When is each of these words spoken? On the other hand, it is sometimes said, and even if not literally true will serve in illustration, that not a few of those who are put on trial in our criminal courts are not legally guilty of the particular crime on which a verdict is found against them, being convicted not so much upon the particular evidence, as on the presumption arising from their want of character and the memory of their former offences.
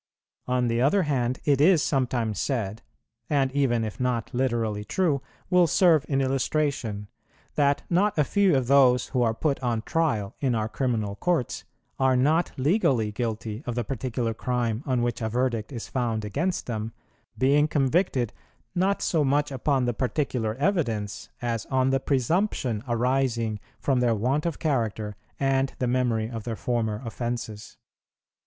On 0.47 0.67
the 0.67 0.81
other 0.81 1.03
hand, 1.03 1.37
it 1.45 1.61
is 1.61 1.83
sometimes 1.83 2.39
said, 2.39 2.81
and 3.29 3.51
even 3.51 3.83
if 3.85 3.99
not 3.99 4.33
literally 4.33 4.83
true 4.83 5.21
will 5.51 5.67
serve 5.67 6.07
in 6.09 6.21
illustration, 6.21 7.07
that 7.53 7.83
not 7.87 8.17
a 8.17 8.23
few 8.23 8.55
of 8.55 8.65
those 8.65 9.09
who 9.09 9.21
are 9.21 9.35
put 9.35 9.59
on 9.59 9.83
trial 9.83 10.33
in 10.39 10.55
our 10.55 10.67
criminal 10.67 11.15
courts 11.17 11.65
are 11.99 12.15
not 12.15 12.49
legally 12.57 13.11
guilty 13.11 13.63
of 13.67 13.75
the 13.75 13.83
particular 13.83 14.33
crime 14.33 14.81
on 14.87 15.03
which 15.03 15.21
a 15.21 15.29
verdict 15.29 15.71
is 15.71 15.87
found 15.87 16.25
against 16.25 16.65
them, 16.65 16.93
being 17.37 17.67
convicted 17.67 18.33
not 18.73 19.03
so 19.03 19.23
much 19.23 19.51
upon 19.51 19.85
the 19.85 19.93
particular 19.93 20.55
evidence, 20.55 21.29
as 21.43 21.67
on 21.67 21.91
the 21.91 21.99
presumption 21.99 22.83
arising 22.87 23.59
from 23.79 23.99
their 23.99 24.15
want 24.15 24.47
of 24.47 24.57
character 24.57 25.15
and 25.39 25.75
the 25.77 25.85
memory 25.85 26.27
of 26.27 26.43
their 26.43 26.55
former 26.55 27.03
offences. 27.05 27.77